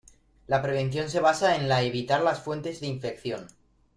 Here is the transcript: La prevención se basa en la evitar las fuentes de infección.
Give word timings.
La 0.47 0.63
prevención 0.63 1.11
se 1.11 1.19
basa 1.19 1.55
en 1.57 1.69
la 1.69 1.83
evitar 1.83 2.21
las 2.23 2.39
fuentes 2.41 2.79
de 2.81 2.87
infección. 2.87 3.45